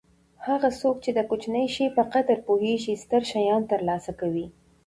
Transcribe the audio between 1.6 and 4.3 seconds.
شي په قدر پوهېږي ستر شیان ترلاسه